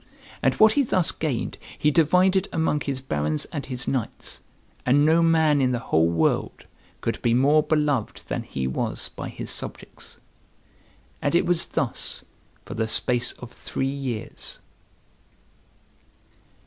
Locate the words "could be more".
7.01-7.61